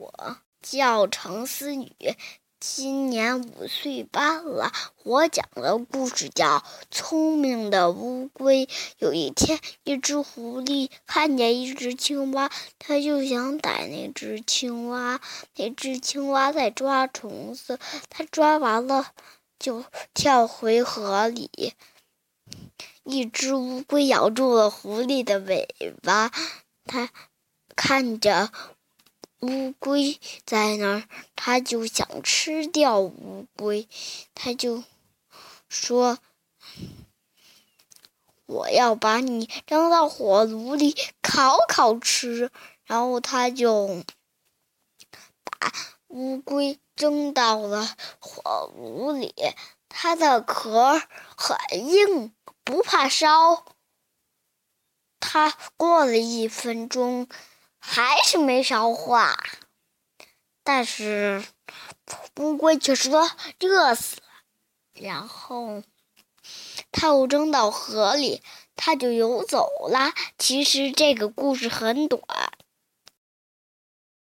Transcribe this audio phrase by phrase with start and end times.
[0.00, 1.94] 我叫程思雨，
[2.58, 4.72] 今年五岁半了。
[5.02, 6.60] 我讲的故事叫
[6.90, 8.64] 《聪明的乌龟》。
[8.96, 15.20] 有一天，一只狐狸看见一只青蛙，它就想逮那只青蛙。
[15.56, 17.78] 那只青蛙在抓虫子，
[18.08, 19.08] 它抓完了
[19.58, 21.74] 就跳回河里。
[23.04, 25.68] 一只乌龟咬住了狐狸的尾
[26.02, 26.32] 巴，
[26.86, 27.10] 它
[27.76, 28.50] 看着。
[29.40, 33.88] 乌龟在那儿，他就想吃掉乌龟，
[34.34, 34.84] 他就
[35.68, 36.18] 说
[38.44, 42.50] ：“我要把你扔到火炉里烤烤吃。”
[42.84, 44.04] 然后他就
[45.44, 45.72] 把
[46.08, 49.32] 乌龟扔到了火炉里，
[49.88, 51.00] 它的壳
[51.36, 51.56] 很
[51.88, 52.34] 硬，
[52.64, 53.64] 不怕烧。
[55.20, 57.28] 他过了一分钟。
[57.80, 59.36] 还是没烧化，
[60.62, 61.44] 但是
[62.36, 64.22] 乌龟却说热死了。
[64.92, 65.82] 然后
[66.92, 68.42] 它又扔到河里，
[68.76, 70.12] 它就游走了。
[70.38, 72.22] 其实这个故事很短。